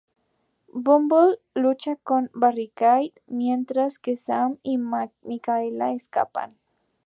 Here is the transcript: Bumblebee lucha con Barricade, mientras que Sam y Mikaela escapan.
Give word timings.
Bumblebee 0.73 1.37
lucha 1.55 1.95
con 1.95 2.31
Barricade, 2.33 3.13
mientras 3.27 3.99
que 3.99 4.17
Sam 4.17 4.57
y 4.63 4.79
Mikaela 5.21 5.91
escapan. 5.93 6.57